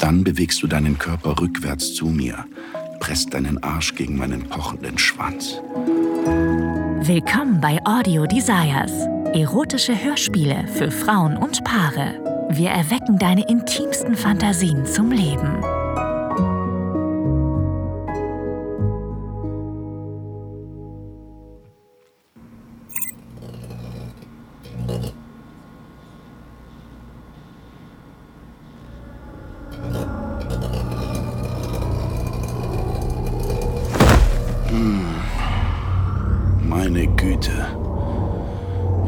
[0.00, 2.46] Dann bewegst du deinen Körper rückwärts zu mir,
[3.00, 5.60] presst deinen Arsch gegen meinen pochenden Schwanz.
[7.02, 8.92] Willkommen bei Audio Desires.
[9.34, 12.48] Erotische Hörspiele für Frauen und Paare.
[12.50, 15.62] Wir erwecken deine intimsten Fantasien zum Leben.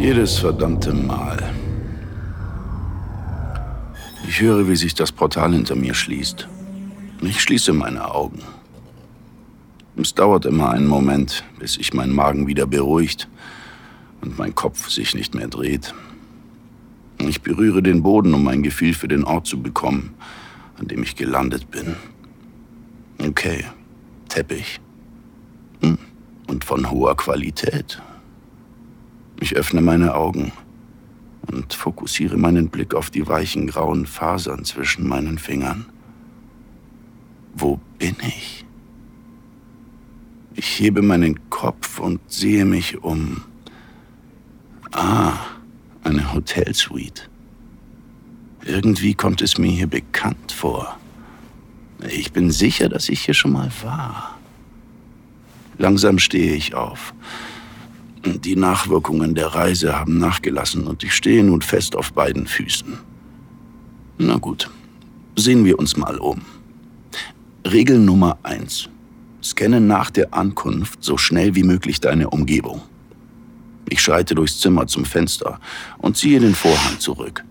[0.00, 1.52] Jedes verdammte Mal.
[4.26, 6.48] Ich höre, wie sich das Portal hinter mir schließt.
[7.20, 8.40] Ich schließe meine Augen.
[9.96, 13.28] Es dauert immer einen Moment, bis sich mein Magen wieder beruhigt
[14.22, 15.94] und mein Kopf sich nicht mehr dreht.
[17.18, 20.14] Ich berühre den Boden, um ein Gefühl für den Ort zu bekommen,
[20.78, 21.94] an dem ich gelandet bin.
[23.18, 23.66] Okay,
[24.30, 24.80] Teppich.
[25.82, 25.98] Hm.
[26.46, 28.00] Und von hoher Qualität.
[29.40, 30.52] Ich öffne meine Augen
[31.46, 35.86] und fokussiere meinen Blick auf die weichen grauen Fasern zwischen meinen Fingern.
[37.54, 38.64] Wo bin ich?
[40.54, 43.42] Ich hebe meinen Kopf und sehe mich um.
[44.92, 45.32] Ah,
[46.04, 47.22] eine Hotelsuite.
[48.64, 50.98] Irgendwie kommt es mir hier bekannt vor.
[52.08, 54.38] Ich bin sicher, dass ich hier schon mal war.
[55.78, 57.14] Langsam stehe ich auf.
[58.24, 62.98] Die Nachwirkungen der Reise haben nachgelassen und ich stehe nun fest auf beiden Füßen.
[64.18, 64.70] Na gut,
[65.36, 66.42] sehen wir uns mal um.
[67.66, 68.90] Regel Nummer eins:
[69.42, 72.82] Scanne nach der Ankunft so schnell wie möglich deine Umgebung.
[73.88, 75.58] Ich schreite durchs Zimmer zum Fenster
[75.98, 77.42] und ziehe den Vorhang zurück.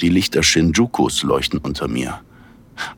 [0.00, 2.20] Die Lichter Shinjukus leuchten unter mir.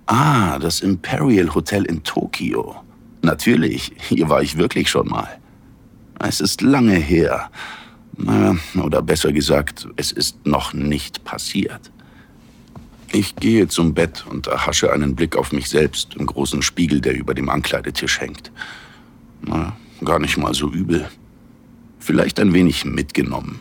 [0.05, 2.77] Ah, das Imperial Hotel in Tokio.
[3.23, 5.40] Natürlich, hier war ich wirklich schon mal.
[6.23, 7.51] Es ist lange her.
[8.81, 11.91] Oder besser gesagt, es ist noch nicht passiert.
[13.13, 17.17] Ich gehe zum Bett und erhasche einen Blick auf mich selbst im großen Spiegel, der
[17.17, 18.53] über dem Ankleidetisch hängt.
[19.43, 21.09] Na, gar nicht mal so übel.
[21.99, 23.61] Vielleicht ein wenig mitgenommen.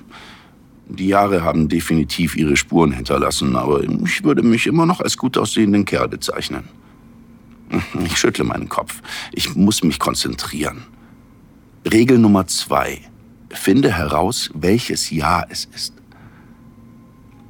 [0.87, 5.37] Die Jahre haben definitiv ihre Spuren hinterlassen, aber ich würde mich immer noch als gut
[5.37, 6.65] aussehenden Kerl bezeichnen.
[8.03, 9.01] Ich schüttle meinen Kopf.
[9.31, 10.83] Ich muss mich konzentrieren.
[11.85, 12.99] Regel Nummer zwei.
[13.49, 15.93] Finde heraus, welches Jahr es ist.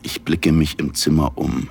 [0.03, 1.67] Ich blicke mich im Zimmer um.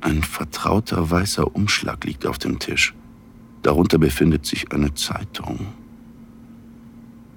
[0.00, 2.94] Ein vertrauter weißer Umschlag liegt auf dem Tisch.
[3.62, 5.66] Darunter befindet sich eine Zeitung.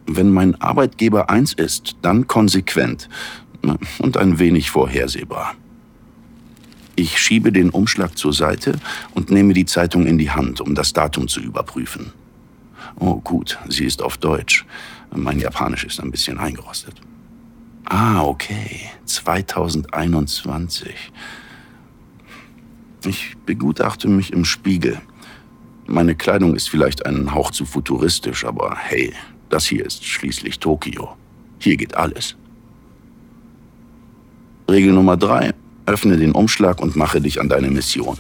[0.06, 3.10] Wenn mein Arbeitgeber eins ist, dann konsequent
[3.98, 5.56] und ein wenig vorhersehbar.
[6.96, 8.80] Ich schiebe den Umschlag zur Seite
[9.16, 12.14] und nehme die Zeitung in die Hand, um das Datum zu überprüfen.
[13.00, 14.66] Oh gut, sie ist auf Deutsch.
[15.14, 16.96] Mein Japanisch ist ein bisschen eingerostet.
[17.86, 18.82] Ah, okay.
[19.06, 21.12] 2021.
[23.06, 25.00] Ich begutachte mich im Spiegel.
[25.86, 29.14] Meine Kleidung ist vielleicht einen Hauch zu futuristisch, aber hey,
[29.50, 31.16] das hier ist schließlich Tokio.
[31.60, 32.36] Hier geht alles.
[34.70, 35.54] Regel Nummer drei.
[35.86, 38.18] Öffne den Umschlag und mache dich an deine Mission.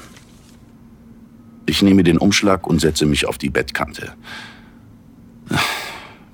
[1.65, 4.13] Ich nehme den Umschlag und setze mich auf die Bettkante.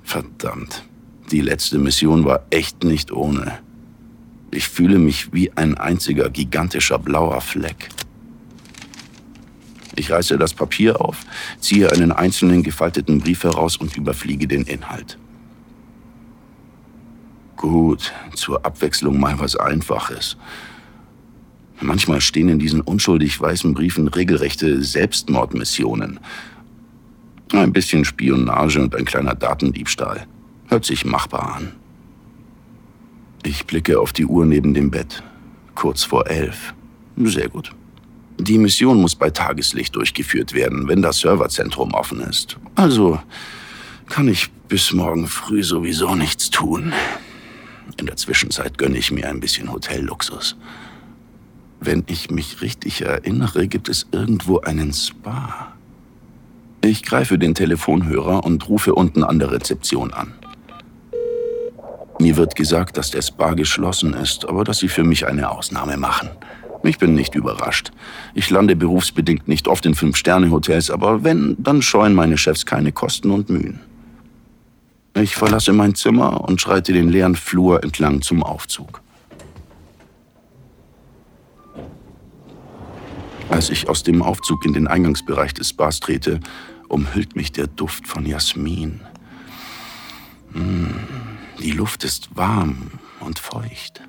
[0.02, 0.84] Verdammt.
[1.30, 3.58] Die letzte Mission war echt nicht ohne.
[4.50, 7.88] Ich fühle mich wie ein einziger gigantischer blauer Fleck.
[9.96, 11.18] Ich reiße das Papier auf,
[11.60, 15.18] ziehe einen einzelnen gefalteten Brief heraus und überfliege den Inhalt.
[17.56, 20.36] Gut, zur Abwechslung mal was Einfaches.
[21.80, 26.20] Manchmal stehen in diesen unschuldig weißen Briefen regelrechte Selbstmordmissionen.
[27.52, 30.26] Ein bisschen Spionage und ein kleiner Datendiebstahl.
[30.68, 31.72] Hört sich machbar an.
[33.44, 35.22] Ich blicke auf die Uhr neben dem Bett.
[35.74, 36.74] Kurz vor elf.
[37.16, 37.72] Sehr gut.
[38.38, 42.56] Die Mission muss bei Tageslicht durchgeführt werden, wenn das Serverzentrum offen ist.
[42.74, 43.20] Also
[44.08, 46.92] kann ich bis morgen früh sowieso nichts tun.
[47.98, 50.56] In der Zwischenzeit gönne ich mir ein bisschen Hotelluxus.
[51.80, 55.71] Wenn ich mich richtig erinnere, gibt es irgendwo einen Spa.
[56.84, 60.34] Ich greife den Telefonhörer und rufe unten an der Rezeption an.
[62.18, 65.96] Mir wird gesagt, dass der Spa geschlossen ist, aber dass sie für mich eine Ausnahme
[65.96, 66.30] machen.
[66.82, 67.92] Ich bin nicht überrascht.
[68.34, 73.30] Ich lande berufsbedingt nicht oft in Fünf-Sterne-Hotels, aber wenn, dann scheuen meine Chefs keine Kosten
[73.30, 73.80] und Mühen.
[75.14, 79.01] Ich verlasse mein Zimmer und schreite den leeren Flur entlang zum Aufzug.
[83.52, 86.40] Als ich aus dem Aufzug in den Eingangsbereich des Bars trete,
[86.88, 89.02] umhüllt mich der Duft von Jasmin.
[90.54, 90.86] Mm,
[91.60, 92.90] die Luft ist warm
[93.20, 94.00] und feucht.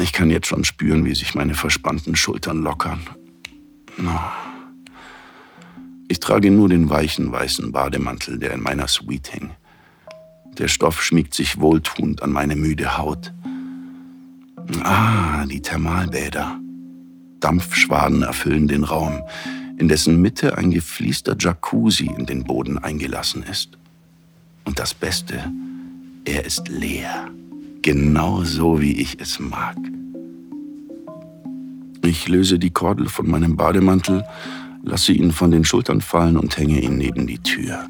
[0.00, 3.00] Ich kann jetzt schon spüren, wie sich meine verspannten Schultern lockern.
[6.06, 9.50] Ich trage nur den weichen weißen Bademantel, der in meiner Suite hing.
[10.56, 13.32] Der Stoff schmiegt sich wohltuend an meine müde Haut.
[14.84, 16.60] Ah, die Thermalbäder.
[17.40, 19.22] Dampfschwaden erfüllen den Raum,
[19.78, 23.78] in dessen Mitte ein gefliester Jacuzzi in den Boden eingelassen ist.
[24.64, 25.50] Und das Beste,
[26.24, 27.28] er ist leer.
[27.82, 29.76] Genau so, wie ich es mag.
[32.02, 34.24] Ich löse die Kordel von meinem Bademantel,
[34.82, 37.88] lasse ihn von den Schultern fallen und hänge ihn neben die Tür.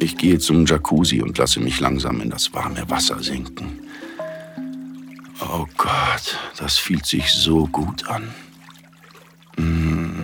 [0.00, 3.80] Ich gehe zum Jacuzzi und lasse mich langsam in das warme Wasser sinken.
[5.52, 8.32] Oh Gott, das fühlt sich so gut an.
[9.56, 10.22] Mm.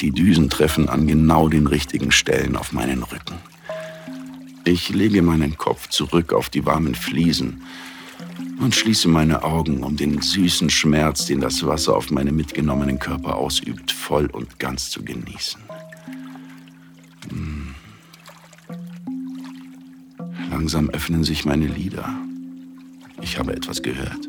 [0.00, 3.36] Die Düsen treffen an genau den richtigen Stellen auf meinen Rücken.
[4.64, 7.62] Ich lege meinen Kopf zurück auf die warmen Fliesen
[8.58, 13.36] und schließe meine Augen, um den süßen Schmerz, den das Wasser auf meinem mitgenommenen Körper
[13.36, 15.60] ausübt, voll und ganz zu genießen.
[20.60, 22.06] Langsam öffnen sich meine Lider.
[23.22, 24.28] Ich habe etwas gehört.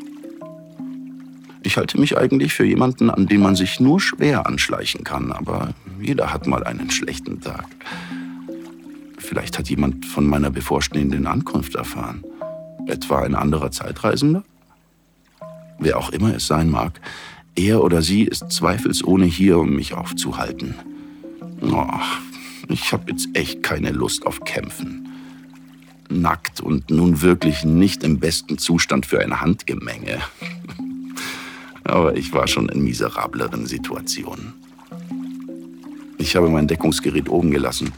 [1.62, 5.74] Ich halte mich eigentlich für jemanden, an dem man sich nur schwer anschleichen kann, aber
[6.00, 7.66] jeder hat mal einen schlechten Tag.
[9.18, 12.24] Vielleicht hat jemand von meiner bevorstehenden Ankunft erfahren.
[12.86, 14.42] Etwa ein anderer Zeitreisender?
[15.78, 16.98] Wer auch immer es sein mag,
[17.56, 20.76] er oder sie ist zweifelsohne hier, um mich aufzuhalten.
[21.60, 21.86] Oh,
[22.70, 25.11] ich habe jetzt echt keine Lust auf Kämpfen.
[26.20, 30.18] Nackt und nun wirklich nicht im besten Zustand für ein Handgemenge.
[31.84, 34.54] Aber ich war schon in miserableren Situationen.
[36.18, 37.92] Ich habe mein Deckungsgerät oben gelassen.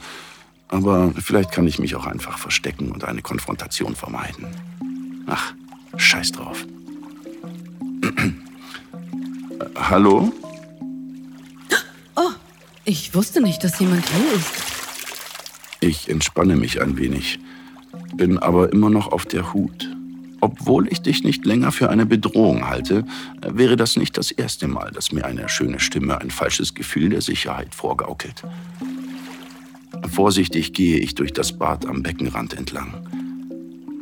[0.68, 4.46] Aber vielleicht kann ich mich auch einfach verstecken und eine Konfrontation vermeiden.
[5.26, 5.52] Ach,
[5.96, 6.64] scheiß drauf.
[9.76, 10.32] Hallo?
[12.16, 12.30] Oh,
[12.84, 14.74] ich wusste nicht, dass jemand hier ist.
[15.80, 17.38] Ich entspanne mich ein wenig,
[18.16, 19.90] bin aber immer noch auf der Hut.
[20.40, 23.04] Obwohl ich dich nicht länger für eine Bedrohung halte,
[23.40, 27.22] wäre das nicht das erste Mal, dass mir eine schöne Stimme ein falsches Gefühl der
[27.22, 28.42] Sicherheit vorgaukelt.
[30.12, 33.06] Vorsichtig gehe ich durch das Bad am Beckenrand entlang.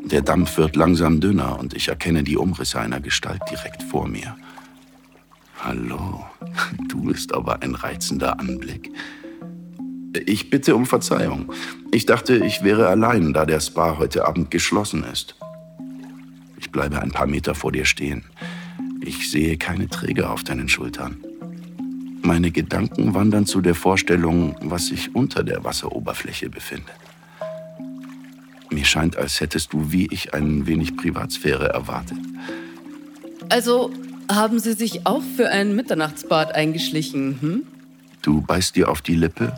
[0.04, 4.36] Der Dampf wird langsam dünner und ich erkenne die Umrisse einer Gestalt direkt vor mir.
[5.60, 6.26] Hallo,
[6.88, 8.90] du bist aber ein reizender Anblick.
[10.26, 11.52] Ich bitte um Verzeihung.
[11.90, 15.36] Ich dachte, ich wäre allein, da der Spa heute Abend geschlossen ist.
[16.58, 18.24] Ich bleibe ein paar Meter vor dir stehen.
[19.00, 21.16] Ich sehe keine Träger auf deinen Schultern.
[22.22, 26.94] Meine Gedanken wandern zu der Vorstellung, was sich unter der Wasseroberfläche befindet.
[28.70, 32.18] Mir scheint, als hättest du wie ich ein wenig Privatsphäre erwartet.
[33.48, 33.92] Also
[34.30, 37.62] haben Sie sich auch für ein Mitternachtsbad eingeschlichen, hm?
[38.22, 39.52] Du beißt dir auf die Lippe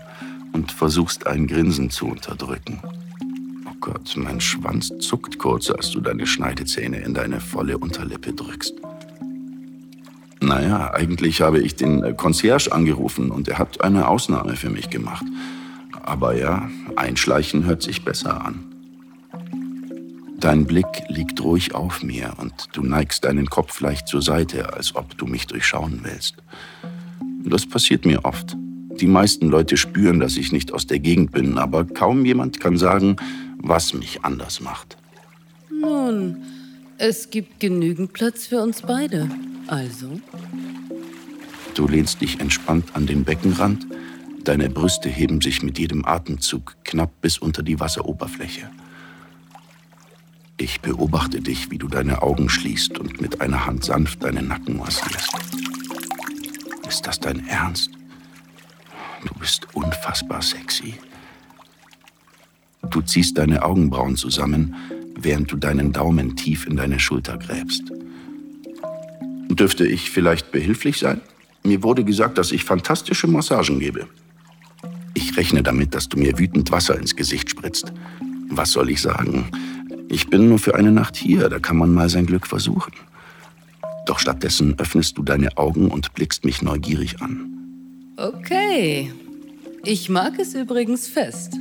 [0.55, 2.81] und versuchst ein Grinsen zu unterdrücken.
[3.67, 8.75] Oh Gott, mein Schwanz zuckt kurz, als du deine Schneidezähne in deine volle Unterlippe drückst.
[10.41, 15.25] Naja, eigentlich habe ich den Concierge angerufen und er hat eine Ausnahme für mich gemacht.
[16.03, 18.65] Aber ja, einschleichen hört sich besser an.
[20.39, 24.95] Dein Blick liegt ruhig auf mir und du neigst deinen Kopf leicht zur Seite, als
[24.95, 26.37] ob du mich durchschauen willst.
[27.45, 28.55] Das passiert mir oft.
[29.01, 32.77] Die meisten Leute spüren, dass ich nicht aus der Gegend bin, aber kaum jemand kann
[32.77, 33.17] sagen,
[33.59, 34.97] was mich anders macht.
[35.71, 36.37] Nun,
[36.99, 39.29] es gibt genügend Platz für uns beide.
[39.67, 40.21] Also?
[41.75, 43.87] Du lehnst dich entspannt an den Beckenrand.
[44.45, 48.71] Deine Brüste heben sich mit jedem Atemzug knapp bis unter die Wasseroberfläche.
[50.57, 54.79] Ich beobachte dich, wie du deine Augen schließt und mit einer Hand sanft deinen Nacken
[54.79, 55.33] massierst.
[56.89, 57.91] Ist das dein Ernst?
[59.25, 60.95] Du bist unfassbar sexy.
[62.91, 64.75] Du ziehst deine Augenbrauen zusammen,
[65.17, 67.83] während du deinen Daumen tief in deine Schulter gräbst.
[69.49, 71.21] Dürfte ich vielleicht behilflich sein?
[71.65, 74.07] Mir wurde gesagt, dass ich fantastische Massagen gebe.
[75.15, 77.93] Ich rechne damit, dass du mir wütend Wasser ins Gesicht spritzt.
[78.51, 79.47] Was soll ich sagen?
[80.09, 82.93] Ich bin nur für eine Nacht hier, da kann man mal sein Glück versuchen.
[84.07, 87.64] Doch stattdessen öffnest du deine Augen und blickst mich neugierig an.
[88.17, 89.13] Okay.
[89.85, 91.55] Ich mag es übrigens fest.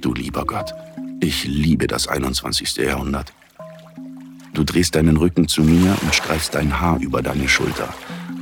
[0.00, 0.72] Du lieber Gott,
[1.20, 2.76] ich liebe das 21.
[2.76, 3.32] Jahrhundert.
[4.54, 7.92] Du drehst deinen Rücken zu mir und streifst dein Haar über deine Schulter,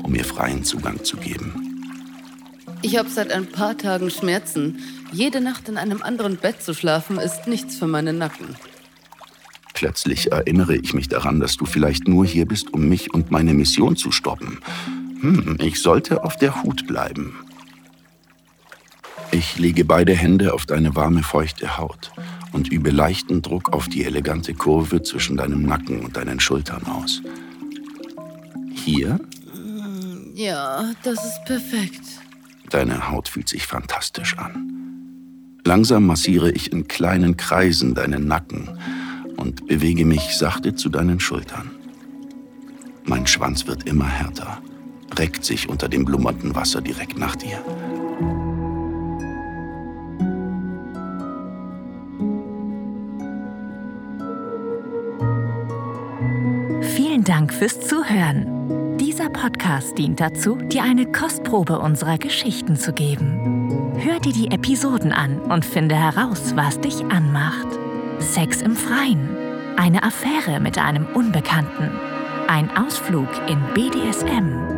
[0.03, 1.87] um mir freien Zugang zu geben.
[2.83, 4.79] Ich habe seit ein paar Tagen Schmerzen.
[5.11, 8.57] Jede Nacht in einem anderen Bett zu schlafen, ist nichts für meinen Nacken.
[9.75, 13.55] Plötzlich erinnere ich mich daran, dass du vielleicht nur hier bist, um mich und meine
[13.55, 14.59] Mission zu stoppen.
[15.21, 17.35] Hm, ich sollte auf der Hut bleiben.
[19.31, 22.13] Ich lege beide Hände auf deine warme, feuchte Haut
[22.53, 27.21] und übe leichten Druck auf die elegante Kurve zwischen deinem Nacken und deinen Schultern aus.
[28.73, 29.21] Hier?
[30.35, 32.01] Ja, das ist perfekt.
[32.71, 34.69] Deine Haut fühlt sich fantastisch an.
[35.65, 38.79] Langsam massiere ich in kleinen Kreisen deinen Nacken
[39.37, 41.71] und bewege mich sachte zu deinen Schultern.
[43.05, 44.63] Mein Schwanz wird immer härter,
[45.17, 47.59] reckt sich unter dem blummernden Wasser direkt nach dir.
[56.83, 58.97] Vielen Dank fürs Zuhören.
[58.99, 63.93] Dieser Podcast dient dazu, dir eine Kostprobe unserer Geschichten zu geben.
[63.99, 67.67] Hör dir die Episoden an und finde heraus, was dich anmacht.
[68.21, 69.29] Sex im Freien,
[69.77, 71.91] eine Affäre mit einem Unbekannten,
[72.47, 74.78] ein Ausflug in BDSM